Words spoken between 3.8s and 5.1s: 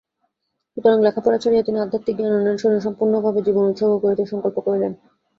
করিতে সংকল্প করিলেন।